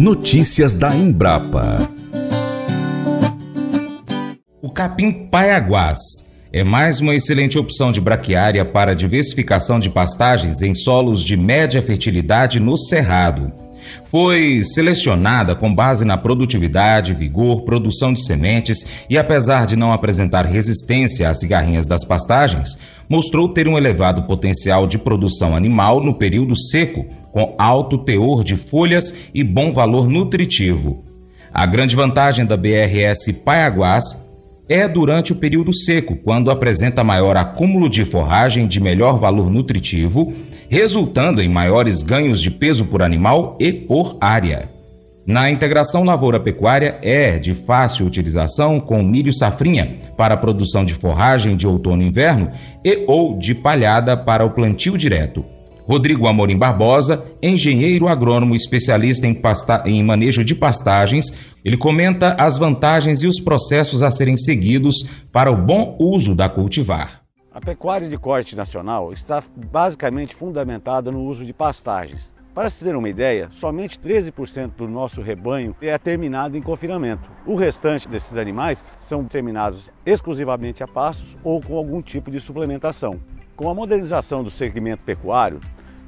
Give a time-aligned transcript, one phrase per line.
[0.00, 1.76] Notícias da Embrapa.
[4.62, 5.98] O capim paiaguás
[6.50, 11.82] é mais uma excelente opção de braquiária para diversificação de pastagens em solos de média
[11.82, 13.52] fertilidade no cerrado.
[14.06, 20.46] Foi selecionada com base na produtividade, vigor, produção de sementes e, apesar de não apresentar
[20.46, 22.78] resistência às cigarrinhas das pastagens,
[23.08, 28.56] mostrou ter um elevado potencial de produção animal no período seco, com alto teor de
[28.56, 31.04] folhas e bom valor nutritivo.
[31.52, 34.29] A grande vantagem da BRS Paiaguás
[34.70, 40.32] é durante o período seco, quando apresenta maior acúmulo de forragem de melhor valor nutritivo,
[40.68, 44.68] resultando em maiores ganhos de peso por animal e por área.
[45.26, 51.56] Na integração lavoura-pecuária é de fácil utilização com milho safrinha para a produção de forragem
[51.56, 52.50] de outono e inverno
[52.84, 55.44] e ou de palhada para o plantio direto.
[55.90, 59.82] Rodrigo Amorim Barbosa, engenheiro agrônomo especialista em, pasta...
[59.84, 65.50] em manejo de pastagens, ele comenta as vantagens e os processos a serem seguidos para
[65.50, 67.22] o bom uso da cultivar.
[67.52, 72.32] A pecuária de corte nacional está basicamente fundamentada no uso de pastagens.
[72.54, 77.28] Para se ter uma ideia, somente 13% do nosso rebanho é terminado em confinamento.
[77.44, 83.18] O restante desses animais são terminados exclusivamente a pastos ou com algum tipo de suplementação.
[83.56, 85.60] Com a modernização do segmento pecuário,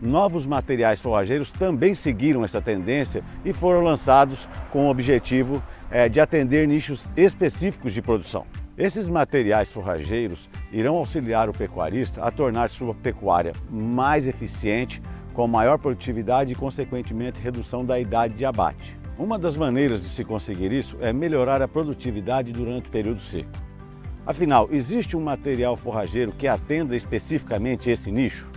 [0.03, 6.21] novos materiais forrageiros também seguiram essa tendência e foram lançados com o objetivo é, de
[6.21, 8.45] atender nichos específicos de produção.
[8.77, 15.01] Esses materiais forrageiros irão auxiliar o pecuarista a tornar sua pecuária mais eficiente,
[15.33, 18.99] com maior produtividade e, consequentemente, redução da idade de abate.
[19.17, 23.51] Uma das maneiras de se conseguir isso é melhorar a produtividade durante o período seco.
[24.27, 28.49] Afinal, existe um material forrageiro que atenda especificamente esse nicho?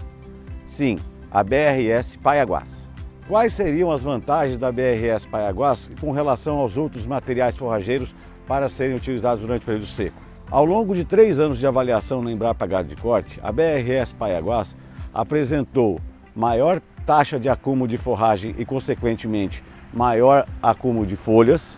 [0.65, 0.97] Sim,
[1.35, 2.87] a BRS Paiaguás.
[3.27, 8.15] Quais seriam as vantagens da BRS Paiaguás com relação aos outros materiais forrageiros
[8.47, 10.15] para serem utilizados durante o período seco?
[10.49, 14.77] Ao longo de três anos de avaliação na Embrapa Gado de Corte, a BRS Paiaguás
[15.13, 15.99] apresentou
[16.33, 19.61] maior taxa de acúmulo de forragem e, consequentemente,
[19.93, 21.77] maior acúmulo de folhas.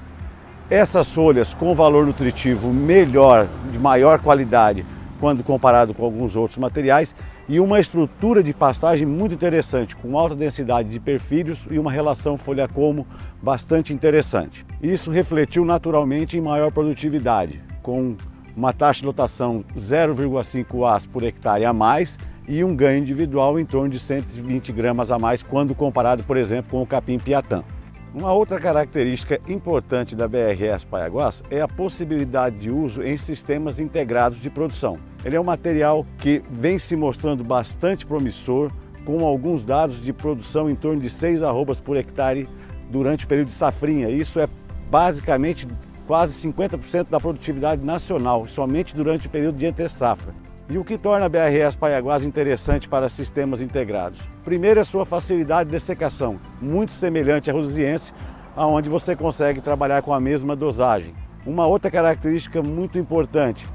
[0.70, 4.86] Essas folhas com valor nutritivo melhor, de maior qualidade,
[5.20, 7.16] quando comparado com alguns outros materiais
[7.50, 12.38] e uma estrutura de pastagem muito interessante, com alta densidade de perfilhos e uma relação
[12.38, 13.08] folha-como
[13.42, 14.66] bastante interessante.
[14.82, 18.16] Isso refletiu naturalmente em maior produtividade, com
[18.56, 23.66] uma taxa de lotação 0,5 As por hectare a mais e um ganho individual em
[23.66, 27.64] torno de 120 gramas a mais quando comparado, por exemplo, com o capim piatã.
[28.14, 34.42] Uma outra característica importante da BRS Paiaguás é a possibilidade de uso em sistemas integrados
[34.42, 34.98] de produção.
[35.26, 38.72] Ele é um material que vem se mostrando bastante promissor,
[39.06, 42.48] com alguns dados de produção em torno de 6 arrobas por hectare
[42.90, 44.10] durante o período de safrinha.
[44.10, 44.48] Isso é
[44.90, 45.68] basicamente
[46.08, 50.34] quase 50% da produtividade nacional, somente durante o período de entre-safra.
[50.70, 54.20] E o que torna a BRS Paiaguás interessante para sistemas integrados?
[54.44, 58.14] Primeiro é sua facilidade de secação, muito semelhante à rosiense,
[58.54, 61.16] onde você consegue trabalhar com a mesma dosagem.
[61.46, 63.66] Uma outra característica muito importante,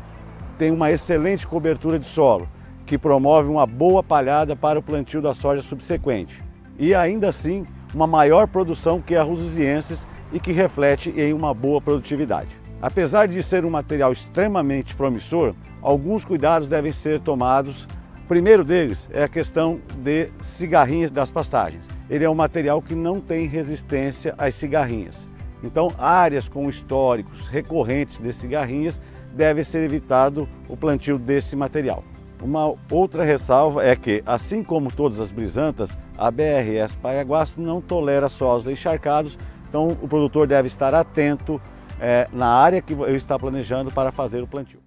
[0.59, 2.47] tem uma excelente cobertura de solo,
[2.85, 6.45] que promove uma boa palhada para o plantio da soja subsequente.
[6.79, 7.65] E ainda assim,
[7.95, 12.62] uma maior produção que a rosienses e que reflete em uma boa produtividade.
[12.83, 17.85] Apesar de ser um material extremamente promissor, alguns cuidados devem ser tomados.
[18.25, 21.89] O primeiro deles é a questão de cigarrinhas das pastagens.
[22.11, 25.29] Ele é um material que não tem resistência às cigarrinhas.
[25.63, 29.01] Então, áreas com históricos recorrentes de cigarrinhas
[29.33, 32.03] deve ser evitado o plantio desse material.
[32.43, 38.29] Uma outra ressalva é que, assim como todas as brisantas, a BRS Paiaguás não tolera
[38.29, 39.39] solos encharcados,
[39.69, 41.61] então o produtor deve estar atento
[42.03, 44.81] é, na área que eu está planejando para fazer o plantio.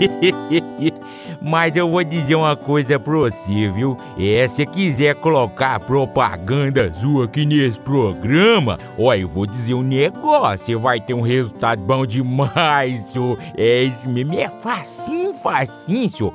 [1.42, 3.96] Mas eu vou dizer uma coisa pra você, viu?
[4.18, 10.66] É, se quiser colocar propaganda sua aqui nesse programa, ó, eu vou dizer um negócio,
[10.66, 13.38] você vai ter um resultado bom demais, senhor.
[13.56, 16.34] É isso mesmo, é facinho, facinho, senhor.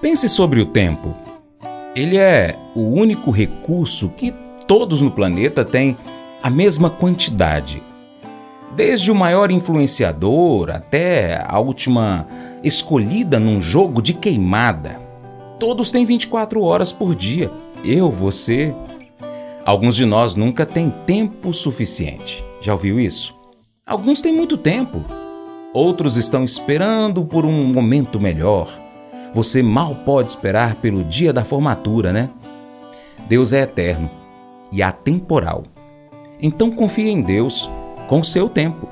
[0.00, 1.14] Pense sobre o tempo.
[1.94, 4.32] Ele é o único recurso que
[4.66, 5.94] todos no planeta têm
[6.42, 7.82] a mesma quantidade.
[8.74, 12.26] Desde o maior influenciador até a última
[12.64, 14.98] escolhida num jogo de queimada.
[15.58, 17.50] Todos têm 24 horas por dia.
[17.84, 18.74] Eu, você.
[19.66, 22.42] Alguns de nós nunca têm tempo suficiente.
[22.62, 23.34] Já ouviu isso?
[23.84, 25.04] Alguns têm muito tempo.
[25.74, 28.89] Outros estão esperando por um momento melhor.
[29.34, 32.30] Você mal pode esperar pelo dia da formatura, né?
[33.28, 34.10] Deus é eterno
[34.72, 35.64] e atemporal.
[36.42, 37.70] Então confie em Deus
[38.08, 38.88] com o seu tempo.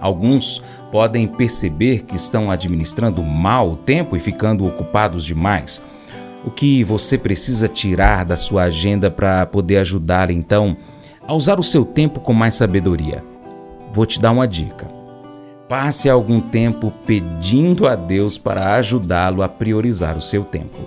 [0.00, 5.82] Alguns podem perceber que estão administrando mal o tempo e ficando ocupados demais.
[6.44, 10.76] O que você precisa tirar da sua agenda para poder ajudar então
[11.26, 13.22] a usar o seu tempo com mais sabedoria?
[13.92, 14.95] Vou te dar uma dica.
[15.68, 20.78] Passe algum tempo pedindo a Deus para ajudá-lo a priorizar o seu tempo.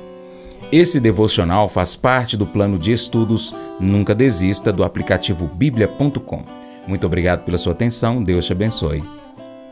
[0.71, 6.43] Esse devocional faz parte do plano de estudos Nunca Desista do aplicativo bíblia.com.
[6.87, 9.03] Muito obrigado pela sua atenção, Deus te abençoe.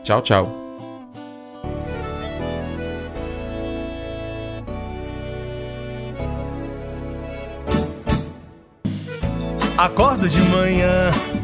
[0.04, 0.68] Tchau, tchau.
[9.78, 11.12] Acordo de manhã